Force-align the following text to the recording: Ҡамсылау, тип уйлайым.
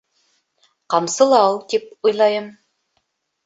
Ҡамсылау, 0.93 1.53
тип 1.75 2.11
уйлайым. 2.13 2.51